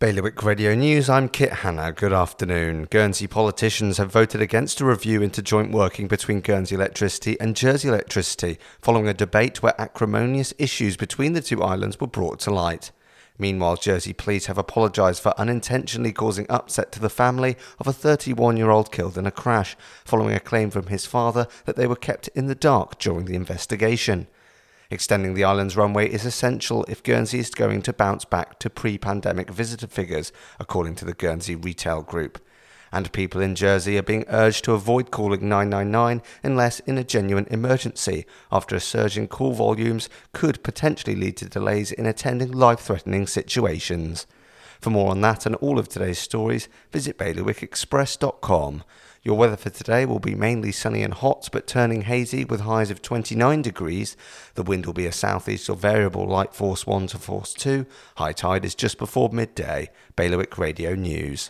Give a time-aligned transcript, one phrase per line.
[0.00, 1.90] Bailiwick Radio News, I'm Kit Hanna.
[1.90, 2.84] Good afternoon.
[2.84, 7.88] Guernsey politicians have voted against a review into joint working between Guernsey Electricity and Jersey
[7.88, 12.92] Electricity following a debate where acrimonious issues between the two islands were brought to light.
[13.38, 18.56] Meanwhile, Jersey police have apologised for unintentionally causing upset to the family of a 31
[18.56, 21.96] year old killed in a crash, following a claim from his father that they were
[21.96, 24.28] kept in the dark during the investigation.
[24.90, 28.96] Extending the island's runway is essential if Guernsey is going to bounce back to pre
[28.96, 32.42] pandemic visitor figures, according to the Guernsey Retail Group.
[32.90, 37.46] And people in Jersey are being urged to avoid calling 999 unless in a genuine
[37.50, 42.80] emergency, after a surge in call volumes could potentially lead to delays in attending life
[42.80, 44.26] threatening situations.
[44.80, 48.84] For more on that and all of today's stories, visit bailiwickexpress.com.
[49.22, 52.90] Your weather for today will be mainly sunny and hot, but turning hazy with highs
[52.90, 54.16] of 29 degrees.
[54.54, 57.86] The wind will be a southeast or variable light force 1 to force 2.
[58.16, 59.90] High tide is just before midday.
[60.16, 61.46] Bailiwick Radio News.